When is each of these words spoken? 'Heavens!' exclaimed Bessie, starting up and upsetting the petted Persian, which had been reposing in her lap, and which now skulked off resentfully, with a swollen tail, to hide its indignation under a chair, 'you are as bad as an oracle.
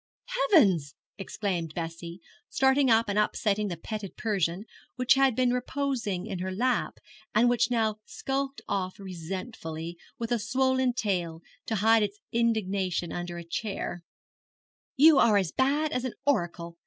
'Heavens!' 0.49 0.95
exclaimed 1.19 1.75
Bessie, 1.75 2.21
starting 2.49 2.89
up 2.89 3.07
and 3.07 3.19
upsetting 3.19 3.67
the 3.67 3.77
petted 3.77 4.17
Persian, 4.17 4.65
which 4.95 5.13
had 5.13 5.35
been 5.35 5.53
reposing 5.53 6.25
in 6.25 6.39
her 6.39 6.51
lap, 6.51 6.97
and 7.35 7.47
which 7.47 7.69
now 7.69 7.97
skulked 8.03 8.61
off 8.67 8.97
resentfully, 8.99 9.99
with 10.17 10.31
a 10.31 10.39
swollen 10.39 10.93
tail, 10.93 11.43
to 11.67 11.75
hide 11.75 12.01
its 12.01 12.19
indignation 12.31 13.11
under 13.11 13.37
a 13.37 13.43
chair, 13.43 14.01
'you 14.97 15.19
are 15.19 15.37
as 15.37 15.51
bad 15.51 15.91
as 15.91 16.03
an 16.03 16.15
oracle. 16.25 16.79